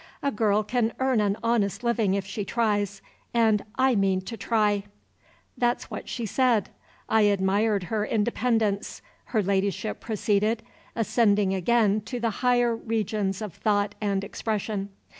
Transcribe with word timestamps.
A 0.23 0.31
girl 0.31 0.63
can 0.63 0.93
earn 0.97 1.21
an 1.21 1.37
honest 1.43 1.83
living 1.83 2.15
if 2.15 2.25
she 2.25 2.43
tries; 2.43 3.03
and 3.35 3.63
I 3.75 3.93
mean 3.93 4.21
to 4.21 4.35
try' 4.35 4.85
that's 5.55 5.91
what 5.91 6.09
she 6.09 6.25
said. 6.25 6.69
I 7.07 7.21
admired 7.29 7.83
her 7.83 8.03
independence," 8.03 9.03
her 9.25 9.43
Ladyship 9.43 9.99
proceeded, 9.99 10.63
ascending 10.95 11.53
again 11.53 12.01
to 12.05 12.19
the 12.19 12.31
higher 12.41 12.75
regions 12.75 13.43
of 13.43 13.53
thought 13.53 13.93
and 14.01 14.23
expression. 14.23 14.89